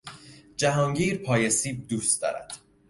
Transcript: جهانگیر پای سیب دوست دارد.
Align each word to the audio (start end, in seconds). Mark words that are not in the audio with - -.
جهانگیر 0.57 1.17
پای 1.17 1.49
سیب 1.49 1.87
دوست 1.87 2.21
دارد. 2.21 2.53